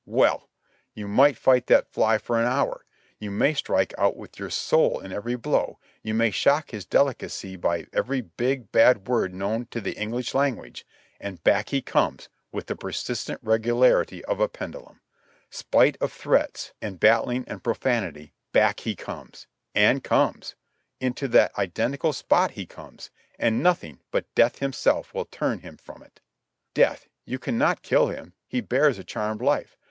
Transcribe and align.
Well! 0.07 0.49
You 0.95 1.07
might 1.07 1.37
fight 1.37 1.67
that 1.67 1.91
fly 1.93 2.17
for 2.17 2.39
an 2.39 2.47
hour, 2.47 2.87
you 3.19 3.29
may 3.29 3.53
strike 3.53 3.93
out 3.99 4.17
with 4.17 4.39
your 4.39 4.49
soul 4.49 4.99
in 4.99 5.11
every 5.13 5.35
blow, 5.35 5.77
you 6.01 6.15
may 6.15 6.31
shock 6.31 6.71
his 6.71 6.87
delicacy 6.87 7.55
by 7.55 7.85
every 7.93 8.21
big, 8.21 8.71
bad 8.71 9.07
word 9.07 9.31
known 9.31 9.67
to 9.67 9.79
the 9.79 9.91
English 9.91 10.33
language— 10.33 10.87
and 11.21 11.43
back 11.43 11.69
he 11.69 11.83
comes 11.83 12.29
with 12.51 12.65
the 12.65 12.75
persistent 12.75 13.39
regularity 13.43 14.25
of 14.25 14.39
a 14.39 14.47
pendulum; 14.49 15.01
spite 15.51 15.97
of 16.01 16.11
threats 16.11 16.73
and 16.81 16.99
battling 16.99 17.43
and 17.47 17.63
profanity, 17.63 18.33
back 18.53 18.79
he 18.79 18.95
comes!! 18.95 19.45
and 19.75 20.03
comes!!! 20.03 20.55
into 20.99 21.27
that 21.27 21.55
identical 21.59 22.11
spot 22.11 22.49
he 22.49 22.65
comes, 22.65 23.11
and 23.37 23.61
nothing 23.61 23.99
but 24.09 24.25
Death 24.33 24.57
himself 24.57 25.13
will 25.13 25.25
turn 25.25 25.59
him 25.59 25.77
from 25.77 26.01
it! 26.01 26.21
Death! 26.73 27.07
you 27.23 27.37
cannot 27.37 27.83
kill 27.83 28.07
him; 28.07 28.33
he 28.47 28.61
bears 28.61 28.97
a 28.97 29.03
charmed 29.03 29.43
life. 29.43 29.77